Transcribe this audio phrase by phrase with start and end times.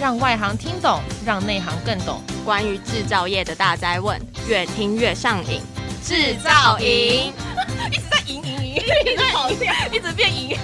[0.00, 2.20] 让外行听懂，让内行更懂。
[2.44, 5.60] 关于制造业的大灾问，越听越上瘾。
[6.02, 7.32] 制造营
[7.90, 9.58] 一直在赢赢赢，一直跑赢，
[9.92, 10.58] 一直变赢。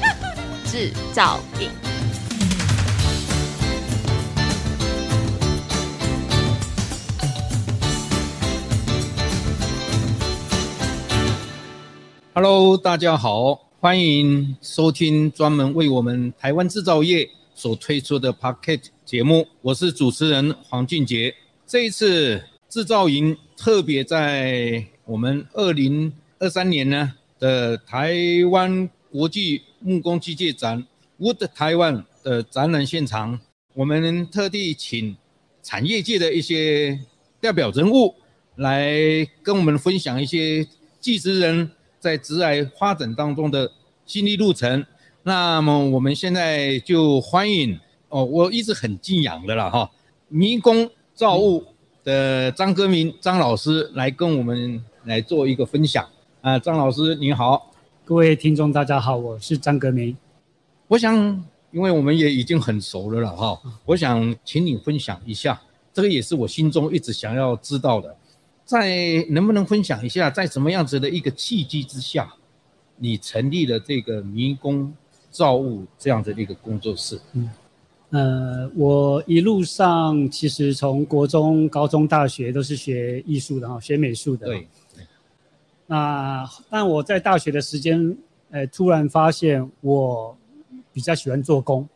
[0.67, 1.71] 制造营。
[12.35, 19.45] Hello，大家好，欢迎收听专门为我们台湾制造业所推出的 Podcast 节目。
[19.61, 21.35] 我是主持人黄俊杰。
[21.67, 28.15] 这一次制造营特别在我们二零二三年呢的台
[28.53, 30.87] 湾国际木工机械展
[31.19, 33.41] Wood Taiwan 的展览现场，
[33.75, 35.17] 我们特地请
[35.61, 37.01] 产业界的一些
[37.41, 38.15] 代表人物
[38.55, 38.95] 来
[39.43, 40.65] 跟我们分享一些
[41.01, 41.73] 技职人。
[41.99, 43.73] 在职涯发展当中的
[44.07, 44.87] 心理路程，
[45.25, 47.79] 那么我们现在就欢迎
[48.11, 49.91] 哦，我一直很敬仰的啦哈，
[50.29, 51.65] 迷宫造物
[52.05, 56.07] 的张歌明张老师来跟我们来做一个分享
[56.41, 57.73] 啊，张老师您好，
[58.05, 60.17] 各位听众大家好，我是张歌明。
[60.89, 61.17] 我想，
[61.71, 68.17] 因为我们也已经很熟了了哈，我想请你分享一下，这个也是我心中一直想要知道的。
[68.65, 72.35] 在能不能分享一下，在什么样子的一个契机之下，
[72.97, 74.93] 你成立了这个迷宫
[75.31, 77.21] 造物这样子的一个工作室？
[77.35, 77.49] 嗯，
[78.11, 84.47] 呃，我一路上其实从国中、高中、大学都是学艺术的哈，学美术的。
[84.47, 84.67] 对。
[85.87, 88.17] 那但我在大学的时间，
[88.51, 90.37] 呃，突然发现我
[90.93, 91.89] 比较喜欢做工，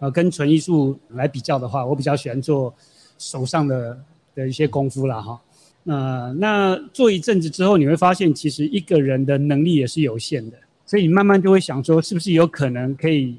[0.00, 2.74] 呃，跟纯艺术来比较的话，我比较喜欢做
[3.18, 3.98] 手上的
[4.34, 5.40] 的一些功夫啦哈。
[5.84, 10.56] 呃，那做一阵子之后，你会发现其实一个人的能力也是有限的，
[10.86, 13.36] 所以你慢慢就会想说，是不是有可能可以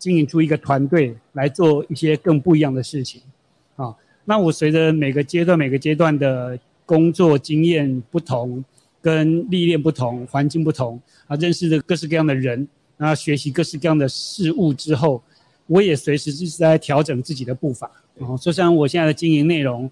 [0.00, 3.22] 经营出一个团队来做一些更不一样的事情？
[3.76, 8.64] 啊，那我随着每个阶段、每个阶段的工作经验不同，
[9.00, 12.66] 跟历练不同、环境不同，啊，认识的各式各样的人，
[12.96, 15.22] 啊，学习各式各样的事物之后，
[15.68, 17.86] 我也随时就是在调整自己的步伐。
[18.18, 19.88] 啊，就像我现在的经营内容。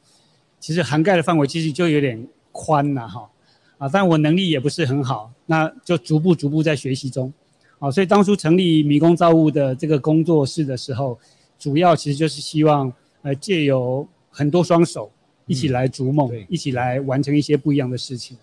[0.60, 2.20] 其实涵盖的范围其实就有点
[2.50, 3.30] 宽了哈，
[3.78, 7.32] 啊，但我能力也不是很好，那就逐步逐步在学习中，
[7.78, 11.18] 啊，所以当初成立迷宫造物的这个工作室的时候，
[11.58, 15.10] 主要其实就是希望呃借由很多双手
[15.46, 18.36] 一起来逐梦，嗯、一起来完成一些不一样的事情。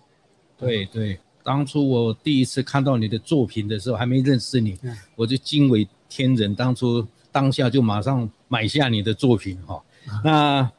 [0.57, 10.71] 对对，当初我第一次看到你的作品的时候，还没认识你，嗯、我就惊为天人，当初当下就马上买下你的作品哈，啊、那。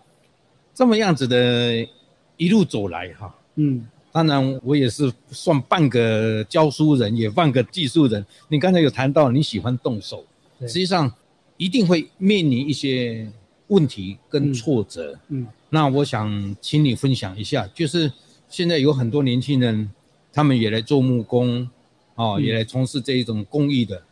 [0.79, 1.89] 这么样子的
[2.37, 8.25] 一路走来哈，嗯，当然我也是算半个教书人，也半个技术人。
[8.49, 10.25] 你刚才有谈到你喜欢动手，
[10.61, 11.13] 实际上
[11.59, 13.31] 一定会面临一些
[13.67, 18.11] 问题跟挫折，嗯，那我想请你分享一下，就是
[18.49, 19.91] 现在有很多年轻人，
[20.33, 21.69] 他们也来做木工，
[22.15, 24.03] 哦，也来从事这一种工艺的，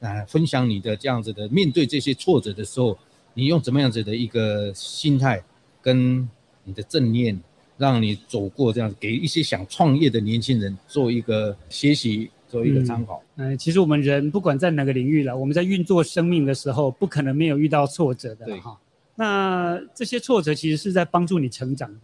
[0.00, 2.96] 啊，分享你的这样子的面对这些挫折的时候，
[3.34, 5.44] 你用怎么样子的一个心态？
[5.82, 6.26] 跟
[6.62, 7.38] 你的正念，
[7.82, 13.20] 让你走过这样，给一些想创业的年轻人做一个学习，做一个参考。
[13.34, 18.78] 嗯、呃，其实我们人不管在哪个领域了，我们在运作生命的时候，不可能没有遇到挫折的哈。
[19.16, 22.00] 那这些挫折其实是在帮助你成长的。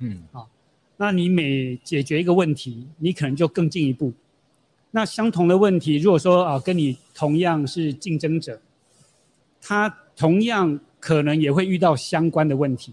[0.00, 0.50] 嗯，好，
[0.98, 4.12] 那你每解决一个问题，你可能就更进一步。
[4.90, 8.60] 那相同的问题，如果说啊，跟你同样是竞争者，
[9.62, 12.92] 他同样可能也会遇到相关的问题。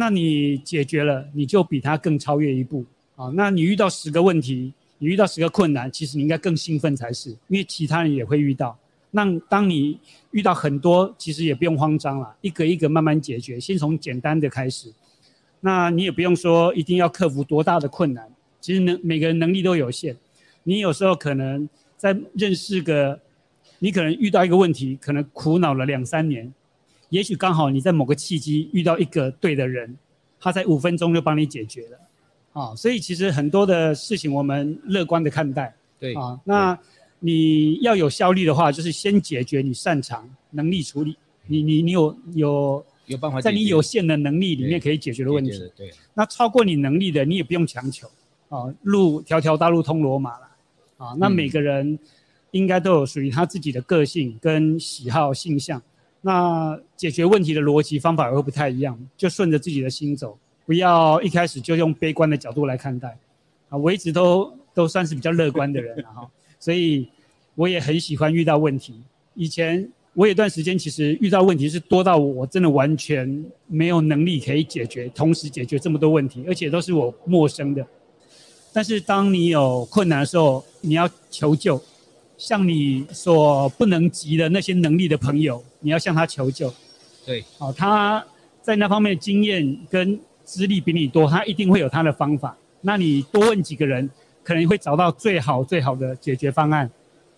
[0.00, 2.84] 那你解决了，你就比他更超越一步
[3.16, 3.32] 啊！
[3.34, 8.78] 那你遇到十个问题，你遇到十个困难，其实你应该更兴奋才是，因为其他人也会遇到。
[9.10, 9.98] 那当你
[10.30, 14.92] 遇到很多，其实也不用慌张了，一个一个慢慢解决，先从简单的开始。
[15.62, 20.16] 那你也不用说一定要克服多大的困难，其实能每个人能力都有限。
[20.62, 23.18] 你有时候可能在认识个，
[23.80, 26.52] 你可能遇到一个问题，可能苦恼了两三年。
[27.10, 29.96] 也许刚好你在某个契机遇到一个对的人，
[30.38, 31.98] 他在五分钟就帮你解决了，
[32.52, 36.14] 啊，所以其实很多的事情我们乐观的看待，对。
[36.14, 36.78] 啊，那
[37.20, 41.16] 你要有效率的话，就是先解决你擅长能力处理，
[41.46, 48.06] 你你你有有有办法在你有限的能力里面可以解决的问题，对，对，那超过你能力的你也不用强求，
[48.50, 50.48] 啊，路条条大路通罗马了，
[50.98, 51.98] 啊，那每个人
[52.50, 55.82] 应该都有属于他自己的个性跟喜好性向。
[56.20, 60.36] 那解决问题的逻辑方法会不太一样，就顺着自己的心走，
[60.66, 63.16] 不要一开始就用悲观的角度来看待。
[63.68, 66.28] 啊，我一直都都算是比较乐观的人哈，
[66.58, 67.06] 所以
[67.54, 68.94] 我也很喜欢遇到问题。
[69.34, 77.86] 以前我有段时间其实遇到问题是多到我真的完全没有能力可以解决，同时解决这么多问题，而且都是我陌生的。
[78.72, 81.80] 但是当你有困难的时候，你要求救，
[82.38, 86.72] 向你所不能及的那些能力的朋友，你要向他求救。
[87.26, 88.24] 对，哦，他
[88.62, 92.56] 在那方面的经验跟资历比你多，他一定会有他的方法。
[92.80, 94.08] 那你多问几个人，
[94.42, 96.88] 可能会找到最好最好的解决方案。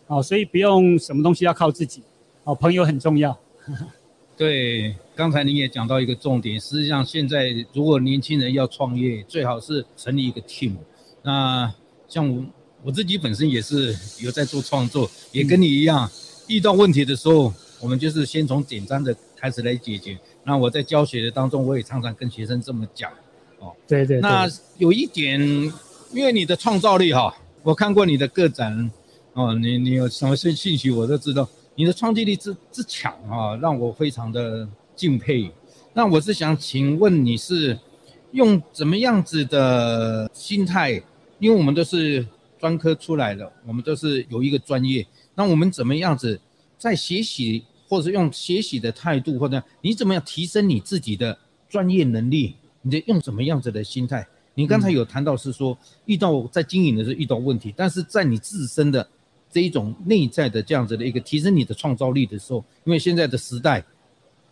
[0.07, 2.03] 好，所以不用什么东西要靠自己。
[2.45, 3.37] 好，朋友很重要。
[4.37, 10.77] 对，刚才你也讲到一个重点，实际上现在如果年轻人要创业，最好是成立一个 team。
[11.23, 11.73] 那
[12.09, 12.43] 像我
[12.83, 16.11] 我自己本身也是有在做创作，也跟你一样，嗯、
[16.49, 20.19] 遇到问题的时候，我们就是先从简单的开始来解决。
[20.45, 23.11] 那我在教学的当中，我也常常跟学生这么讲。
[23.59, 24.21] 哦，对，对对。
[24.21, 25.39] 那有一点，
[26.13, 28.91] 因为你的创造力哈，我看过你的个展，
[29.35, 31.47] 哦，你你有什么信信息我都知道。
[31.75, 34.67] 你的创造力之之强啊，让我非常的
[34.97, 35.51] 敬佩。
[35.93, 37.79] 那我是想请问你是
[38.33, 41.03] 用怎么样子的心态？
[41.39, 42.27] 因为我们都是
[42.61, 45.05] 专科出来了，我们都是有一个专业。
[45.35, 46.41] 那我们怎么样子
[46.79, 51.37] 在学习，或者是用学习的态度，或者你怎么样提升你自己的
[51.69, 52.55] 专业能力？
[52.83, 54.27] 你得用什么样子的心态？
[54.55, 59.09] 你刚才有谈到是说遇到在经营的时候遇到问题，但是在你自身的。
[59.53, 63.85] 这一种内在的这样子的一个提升你的创造力的时候，因为现在的时代，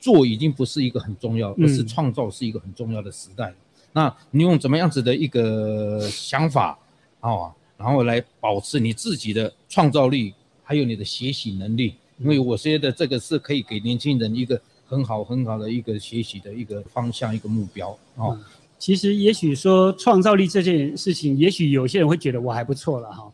[0.00, 3.48] 做已经不是一个很重要，而是创造是一个很重要的时代。
[3.48, 3.56] 嗯、
[3.92, 6.76] 那你用怎么样子的一个想法
[7.20, 10.34] 啊，然后来保持你自己的创造力，
[10.64, 11.94] 还有你的学习能力？
[12.18, 18.34] 因为我觉得这个是可以给年轻人一个很好很好的一个学习的一个方向，一个目标啊。
[18.34, 18.44] 嗯、
[18.76, 23.32] 其实也许说创造力这件事情，也许有些人会觉得我还不错了哈。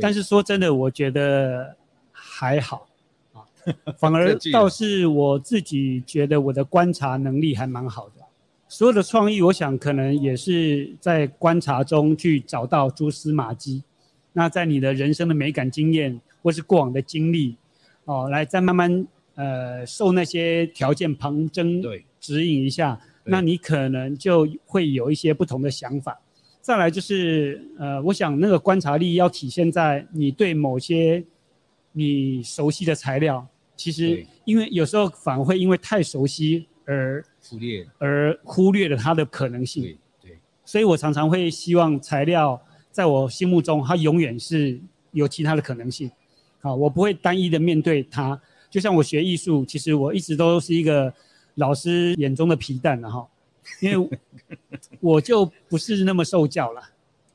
[0.00, 1.76] 但是说真的，我觉得
[2.10, 2.88] 还好
[3.34, 3.44] 啊，
[3.98, 8.15] 反而倒是我自己觉得我的观察能力还蛮好的。
[8.76, 13.82] 所有的创意，我想可能也是在观察中去找到蛛丝马迹。
[14.34, 17.56] 那在你的人生的美感经验或是过往的经历，
[18.04, 21.82] 哦，来再慢慢呃受那些条件旁征
[22.20, 26.20] 指引一下，那你可能就会有一些不同的想法。
[26.60, 31.24] 再来就是，呃，我想那个观察力要体现在你对某些
[31.92, 39.82] 你熟悉的材料，其实因为有时候反而会因为太熟悉而忽略，而忽略了它的可能性。
[39.82, 42.58] 对对，所以我常常会希望材料
[42.90, 44.80] 在我心目中，它永远是
[45.12, 46.10] 有其他的可能性。
[46.60, 48.40] 好，我不会单一的面对它。
[48.70, 51.12] 就像我学艺术，其实我一直都是一个
[51.56, 53.28] 老师眼中的皮蛋，然后。
[53.80, 54.08] 因为
[55.00, 56.80] 我就不是那么受教了，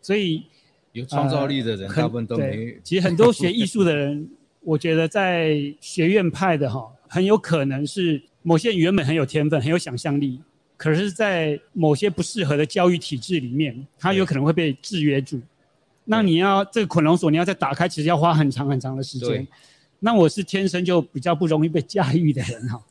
[0.02, 0.46] 所以
[0.94, 2.80] 有创造力的人大部分都没。
[2.86, 4.30] 其实很多学艺术的人，
[4.62, 10.40] 我觉得在学院派的哈，很有可能是某些人原本很有天分、很有想象力，
[10.78, 15.42] 可是，在某些不适合的教育体制里面，他有可能会被制约住。
[16.06, 19.46] 那你要这个捆龙锁，你要再打开，其实要花很长很长的时间。
[20.00, 22.82] 那我是天生就比较不容易被驾驭的人哈，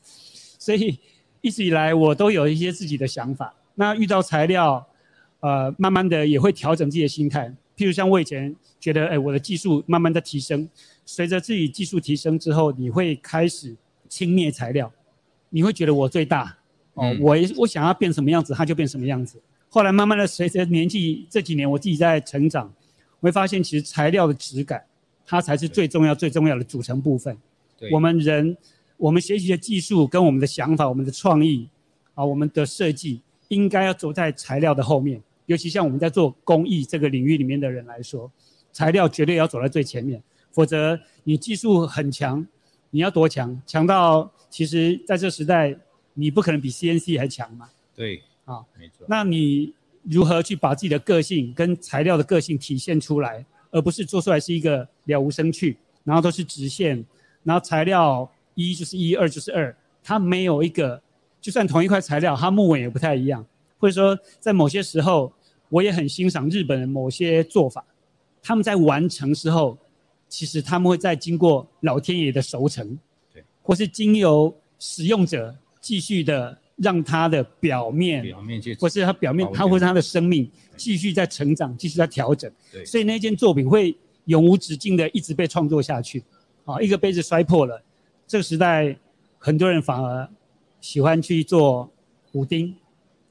[0.58, 0.99] 所以。
[1.43, 3.55] 一直以来，我都有一些自己的想法。
[3.75, 4.87] 那遇到材料，
[5.40, 7.50] 呃，慢慢的也会调整自己的心态。
[7.75, 10.69] 譬如像我以前觉得，哎，我的技术慢慢的提升，
[11.06, 13.75] 随着自己技术提升之后，你会开始
[14.10, 14.92] 轻蔑材料，
[15.48, 16.58] 你会觉得我最大，
[16.92, 19.40] 哦，嗯、我我想要变什么样子，它就变什么样子。
[19.70, 22.70] 后来慢慢的随着年纪这几年，我自己在成长，
[23.20, 24.85] 我会发现其实材料的质感，
[25.25, 27.35] 它才是最重要最重要的组成部分。
[27.90, 28.54] 我们人。
[29.00, 31.66] 我们学习的技术跟我们的想法、我们的创意，
[32.12, 35.18] 啊，我们的设计，应该要走在材料的后面。
[35.46, 38.30] 尤其像我们在做工艺这个领域里面的人来说，
[38.73, 40.23] 材料绝对要走在最前面。
[40.52, 42.46] 否则，你技术很强，
[42.90, 43.61] 你要多强？
[43.66, 45.76] 强到其实在这时代，
[46.14, 47.68] 你不可能比 CNC 还强嘛？
[47.94, 49.06] 对，啊，没错。
[49.09, 57.04] 那你如何去把自己的个性跟材料的个性体现出来，而不是做出来是一个了无生趣，然后都是直线，
[57.42, 58.30] 然后材料。
[58.56, 61.00] 一就是一，二就是二，它没有一个，
[61.40, 63.47] 就算同一块材料，它木纹也不太一样。
[63.78, 65.32] 或者说，在某些时候，
[65.70, 67.82] 我也很欣赏日本的某些做法，
[68.42, 69.78] 他们在完成之后，
[70.30, 72.99] 其实他们会再经过老天爷的熟成，
[73.34, 83.94] 对，或是经由使用者继续的让它的表面，表面或是它表面，它或是它的生命继续在成长，继续在调整，对，所以那件作品会
[84.26, 86.22] 永无止境的一直被创作下去。
[86.64, 87.82] 啊，一个杯子摔破了。
[88.28, 88.96] 这个时代，
[89.38, 90.28] 很多人反而
[90.80, 91.90] 喜欢去做
[92.30, 92.72] 补丁，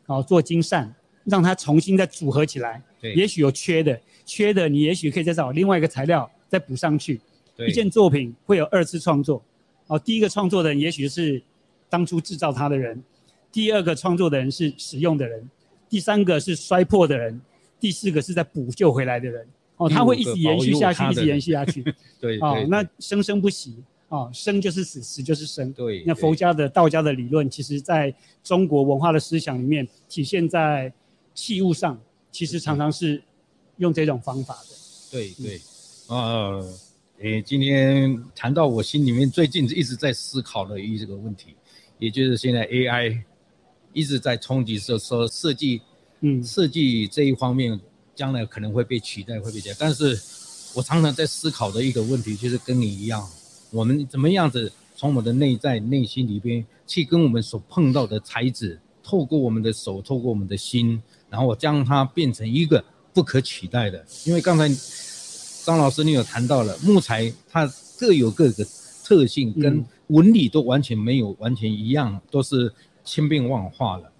[0.08, 2.84] 啊，做金扇，让它重新再组合起来。
[3.00, 7.22] 对，也许有缺的，缺的你也许可以再找另外一个材料再补上去。
[7.66, 9.42] 一件作品会有二次创作，
[9.88, 11.42] 哦，第一个创作的人也许是
[11.90, 13.02] 当初制造它的人，
[13.52, 15.50] 第二个创作的人是使用的人，
[15.90, 17.40] 第三个是摔破的人，
[17.80, 19.48] 第四个是在补救回来的人。
[19.78, 21.84] 哦，它会一直延续下去，一直延续下去。
[22.20, 23.76] 对，哦，那生生不息。
[24.10, 25.72] 哦，生就是死，死就是生。
[25.74, 26.04] 对。
[26.04, 28.12] 那佛家的、道家的理论，其实在
[28.44, 30.92] 中国文化的思想里面，体现在
[31.36, 31.96] 器物上，
[32.32, 33.22] 其实常常是
[33.78, 34.70] 用这种方法的。
[35.12, 35.62] 对对。
[36.10, 36.68] 呃，
[37.20, 41.56] 诶，今天谈到我心里面最近一直在思考的一个问题，
[42.00, 43.22] 也就是现在 AI
[43.94, 45.84] 一直在冲击说说设计，
[46.22, 47.80] 嗯，设计这一方面
[48.16, 49.76] 将来可能会被取代，会被取代。
[49.78, 50.20] 但是
[50.74, 53.24] 我常常在思考的一个问题，就是跟你一样。
[53.70, 61.00] 我们怎么样子从我们的内在内心里边去跟我们所碰到的材质，透过我们的手，透过我们的心，
[61.30, 64.04] 然后我将它变成一个不可取代的。
[64.26, 64.68] 因为刚才
[65.64, 68.66] 张老师你有谈到了木材，它各有各的
[69.04, 72.74] 特性，跟纹理都完全没有完全一样，都是
[73.04, 74.12] 千变万化了。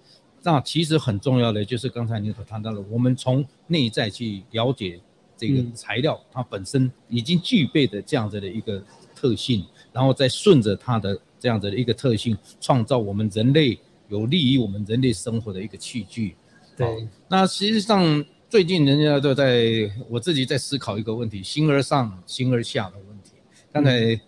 [0.42, 5.00] 那其实很重要的就是刚才你所谈到的，我们从内在去了解
[5.36, 8.82] 这个材料，它本身已经具备的这样子的一个。
[9.12, 13.78] 特性，然后再顺着它的这样子的一个特性，创造我们人类
[14.08, 16.34] 有利于我们人类生活的一个器具。
[16.74, 23.34] 对，那实际上最近人家都在，我自己在思考一个问题：形而上，形而下的问题。
[23.72, 24.20] 刚才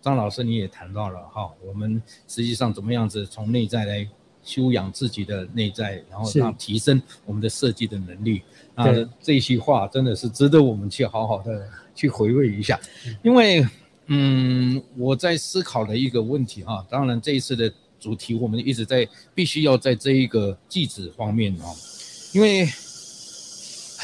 [0.00, 4.08] 张老师你也谈到了哈，我们实际上怎么样子从内在来
[4.44, 8.42] 修养自己的内在，然后让提升我们的设计的能力。
[8.76, 8.86] 啊，
[9.20, 12.78] 这些话真的是值得我们去好好的去回味一下，
[13.24, 13.66] 因为。
[14.08, 21.72] 嗯，我在思考的一个问题哈，当然这一次的主题我们一直在必须要在这一个技职方面啊，
[22.34, 22.68] 因为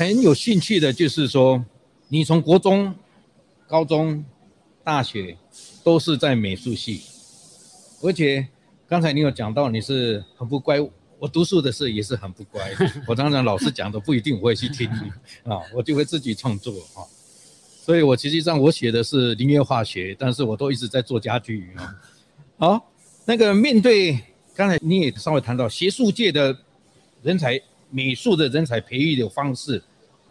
[0.00, 1.62] 很有兴趣的就是说，
[2.08, 2.94] 你从国中、
[3.66, 4.24] 高中、
[4.82, 5.36] 大学
[5.84, 7.02] 都是在美术系，
[8.00, 8.48] 而且
[8.88, 10.80] 刚才你有讲到你是很不乖，
[11.18, 12.72] 我读书的时候也是很不乖，
[13.06, 14.88] 我当然老师讲的不一定我会去听
[15.44, 17.04] 啊，我就会自己创作啊。
[17.84, 21.94] 所以，我实际上我写的是林业化学，但是我都一直在做家具啊。
[22.56, 22.90] 好，
[23.26, 24.18] 那个面对
[24.54, 26.56] 刚才你也稍微谈到学术界的
[27.22, 29.82] 人才、美术的人才培育的方式，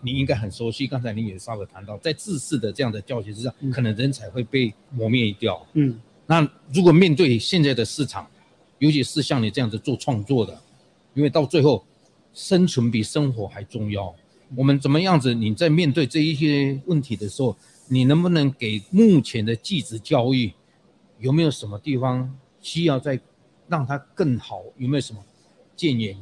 [0.01, 0.87] 你应该很熟悉。
[0.87, 5.65] 刚才你也稍微谈到，在制式的这样的教学之上，可能人才会被磨灭掉。
[5.73, 8.29] 嗯，那如果面对现在的市场，
[8.77, 10.59] 尤其是像你这样子做创作的，
[11.13, 11.83] 因为到最后，
[12.33, 14.13] 生存比生活还重要。
[14.55, 15.33] 我们怎么样子？
[15.33, 17.55] 你在面对这一些问题的时候，
[17.87, 20.51] 你能不能给目前的技职教育
[21.19, 23.19] 有没有什么地方需要再
[23.67, 24.63] 让它更好？
[24.77, 25.23] 有没有什么
[25.75, 26.15] 建言？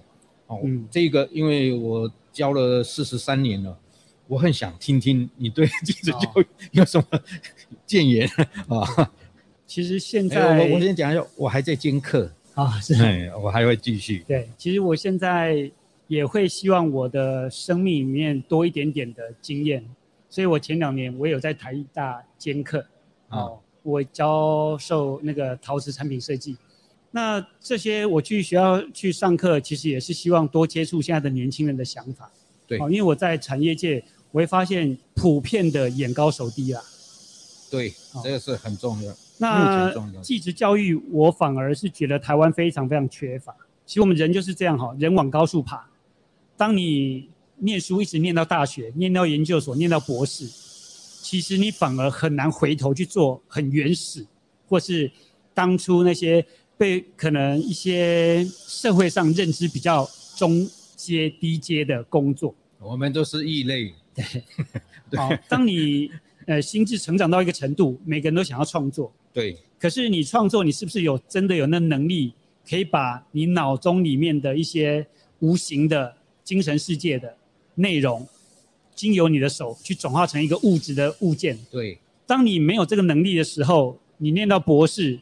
[0.47, 3.75] 哦，嗯、这个因为我教了四十三年了，
[4.27, 7.19] 我很想听听你对技职教育有什么
[7.85, 8.29] 建言
[8.67, 9.11] 啊？
[9.65, 12.93] 其实现在我我先讲一下，我还在兼课啊，是，
[13.41, 14.23] 我还会继续。
[14.27, 15.71] 对，其实我现在。
[16.09, 19.83] 也会希望我的生命里面多一点点的经验，
[20.29, 22.81] 所以我前两年我有在台大兼课，
[23.27, 26.55] 哦，我教授那个陶瓷产品设计。
[27.11, 32.31] 那这些我去学校去上课，其实也是希望多接触现在的年轻人的想法。
[32.67, 36.81] 对，因为我在产业界，我会发现普遍的眼高手低啊。
[37.71, 39.13] 对，这个是很重要。
[39.37, 43.55] 那技职教育，我反而是觉得台湾非常非常缺乏。
[43.85, 45.89] 其实我们人就是这样哈，人往高处爬。
[46.55, 50.45] 当你念书一直念到大学，念到研究所，念到博士，
[51.21, 54.25] 其实你反而很难回头去做很原始，
[54.67, 55.11] 或是
[55.53, 56.45] 当初那些
[56.77, 62.53] 被可能一些社会上认知比较中阶、低阶的工作。
[62.79, 63.93] 我们都是异类。
[64.13, 64.23] 对。
[65.17, 66.09] 好，当你
[66.45, 69.11] 呃心智成长到一个程度，每个人都想要创作。
[69.33, 69.57] 对。
[69.79, 72.33] 可是你创作，你是不是有真的有那能力，
[72.67, 75.05] 可以把你脑中里面的一些
[75.39, 77.37] 无形的精神世界的
[77.75, 78.27] 内容，
[78.95, 81.57] 经由你的手去转化成一个物质的物件。
[81.71, 85.19] 对，当你没有这个能力的时候，你念到博士，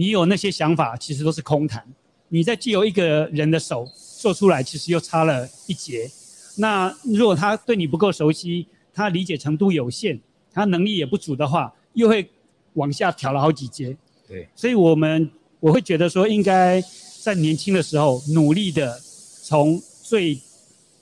[0.00, 1.86] 你有那些想法，其实都是空谈。
[2.28, 3.86] 你在借由一个人的手
[4.18, 6.10] 做出来，其实又差了一截。
[6.56, 10.18] 那如果他对你不够熟悉，他理解程度有限，
[10.54, 12.26] 他能力也不足的话，又会
[12.72, 13.94] 往下调了好几阶。
[14.26, 16.82] 对，所以我们我会觉得说，应该
[17.22, 18.98] 在年轻的时候努力的
[19.42, 20.40] 从最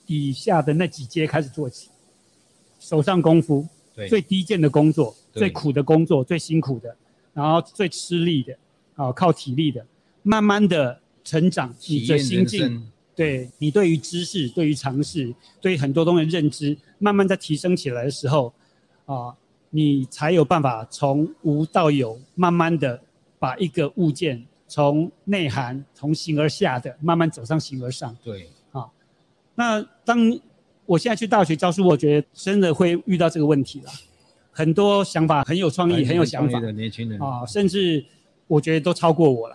[0.05, 1.89] 底下的那几阶开始做起，
[2.81, 3.65] 手上功夫，
[4.09, 6.97] 最低贱的工作，最苦的工作，最辛苦的，
[7.33, 8.59] 然后最吃力的，
[8.99, 9.87] 啊，靠体力的，
[10.25, 18.53] 慢慢的成长，你的心境，对你对于知识，对于尝试，对于很多东西的认知，慢慢在提升起来的时候，
[19.07, 19.33] 啊，
[19.71, 23.01] 你才有办法从无到有，慢慢的
[23.39, 28.17] 把一个物件从内涵从形而下的慢慢走上形而上。
[28.25, 28.91] 对，啊，
[29.55, 30.37] 那当
[30.87, 33.91] 我现在去大学教书，我觉得真的会遇到这个问题了。
[34.51, 38.05] 很多想法很有创意，很有想法的年轻人啊，甚至
[38.49, 39.55] 我觉得都超过我了。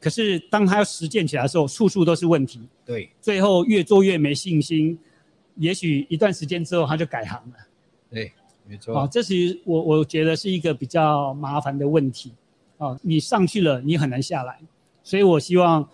[0.00, 2.66] 可是当他要实践起来的时候，处处都是问题。
[2.84, 4.98] 对，最后越做越没信心，
[5.56, 7.56] 也许一段时间之后他就改行了。
[8.10, 8.32] 对，
[8.66, 8.96] 没错。
[8.96, 12.32] 啊，这是我我觉得是一个比较麻烦的问题。
[12.78, 14.58] 啊，你上去了，你很难下来。
[15.04, 15.86] 所以我希望，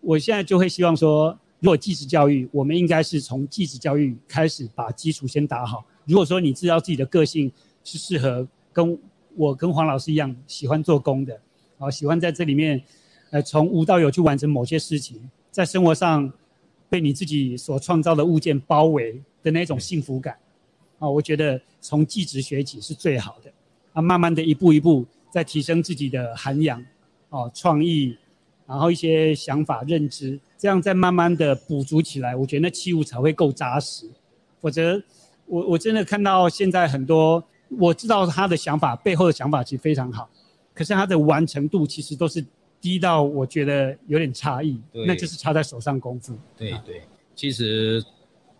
[0.00, 5.84] 我现在就会希望说，如果技职教育，我们应该是从技职教育开始把基础先打好。
[6.06, 7.50] 如果说你知道自己的个性
[7.84, 8.98] 是适合跟
[9.36, 11.40] 我跟黄老师一样喜欢做工的，
[11.78, 12.82] 啊，喜欢在这里面。
[13.30, 16.32] 呃，从无到有去完成某些事情，在生活上
[16.88, 20.38] 被你自己所创造的物件包围的那种幸福感，
[21.00, 23.50] 啊，我觉得从技职学起是最好的，
[23.92, 26.80] 啊，慢慢的一步一步在提升自己的涵养，
[27.30, 28.16] 哦，创意，
[28.68, 34.08] 然后一些想法认知，这样再慢慢的补足起来，我觉得那器物才会够扎实，
[34.60, 35.02] 否则
[35.46, 37.42] 我我真的看到现在很多，
[37.80, 40.30] 我知道他的想法背后的想法其实非常好，
[40.74, 42.44] 可是它的完成度其实都是。
[42.80, 46.36] 低到我觉得有点差异，那就是差在手上功夫。
[46.54, 47.00] 对对，
[47.34, 48.04] 其实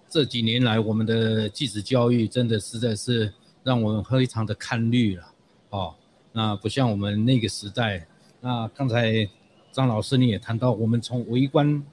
[0.09, 3.31] 这几年来，我们的技职教育真的实在是
[3.63, 5.25] 让我们非常的看绿了。
[5.69, 5.95] 哦，
[6.33, 8.07] 那不像我们那个时代。
[8.41, 9.29] 那刚才
[9.73, 11.85] 张老师你也谈到，我们从微观，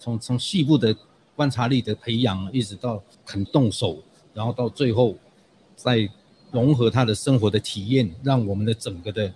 [0.00, 0.92] 从从细部的
[1.36, 4.02] 观察力的培养，一直到肯动手，
[4.34, 5.16] 然后到最后
[5.76, 6.10] 再
[6.50, 9.32] 融合他的生活的体验，让我们的整个的。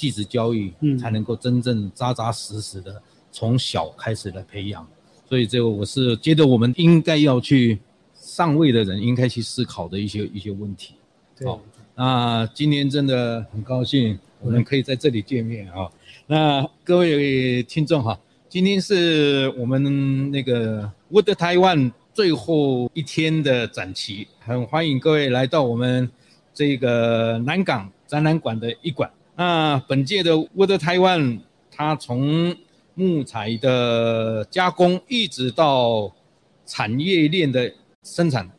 [0.00, 4.86] 技职教育嗯才能够真正扎扎实实的从小开始来培养，
[5.28, 7.78] 所以这个我是觉得我们应该要去
[8.14, 10.94] 上位的人应该去思考的一些一些问题。
[11.44, 11.60] 好，
[11.94, 15.90] 那今天真的很高兴我们可以在这里见面啊。
[16.26, 26.10] 那各位听众哈，今天是我们那个 Wood Taiwan 最后一天的展期，很欢迎各位来到我们
[26.54, 29.10] 这个南港展览馆的一馆。
[29.40, 32.54] 那本届的 Wood Taiwan，它从
[32.92, 36.12] 木材的加工一直到
[36.66, 37.72] 产业链的
[38.02, 38.50] 生产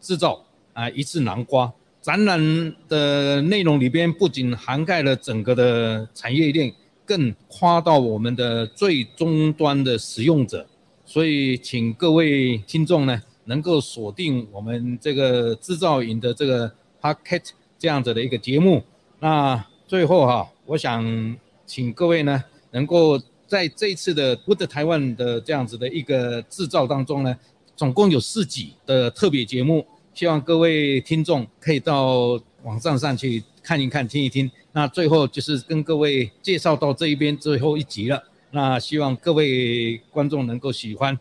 [0.00, 1.70] 制造啊，一次南瓜。
[2.00, 6.72] 展览的内容里边不仅涵盖了整个的产业链，
[7.04, 10.66] 更夸到我们的最终端的使用者。
[11.04, 16.66] 所以，请各位听众呢，能够锁定我们这个制造营的这个
[17.02, 18.82] p o c k e t 这样子的一个节目。
[19.18, 27.36] 那最后哈，我想请各位呢，能够在这一次的 Good Taiwan 的这样子的一个制造当中呢，
[27.74, 34.48] 总共有四集的特别节目，希望各位听众可以到网站上去看一看、听一听。
[34.70, 38.22] 那最后就是跟各位介绍到这一边最后一集了。
[38.52, 41.18] 那希望各位观众能够喜欢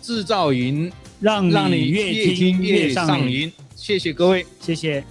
[0.00, 0.90] 制造营，
[1.20, 3.52] 让让你越听越上瘾。
[3.76, 5.04] 谢谢各位，谢谢。